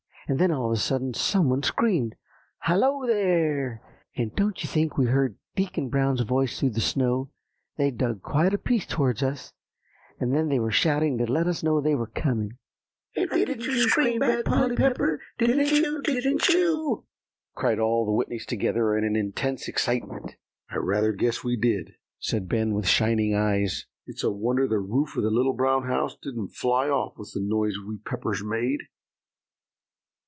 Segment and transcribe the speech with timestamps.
[0.27, 2.15] And then all of a sudden some one screamed,
[2.59, 3.81] 'Hallo, there!'
[4.15, 7.29] and don't you think we heard Deacon Brown's voice through the snow;
[7.75, 9.51] they'd dug quite a piece towards us,
[10.21, 12.57] and they were shouting to let us know they were coming."
[13.13, 16.01] "And didn't you scream back, Polly Pepper, didn't you?
[16.01, 17.03] didn't you?"
[17.53, 20.37] cried all the Whitneys together in intense excitement.
[20.69, 25.17] "I rather guess we did," said Ben, with shining eyes; "it's a wonder the roof
[25.17, 28.79] of The Little Brown House didn't fly off with the noise we Peppers made."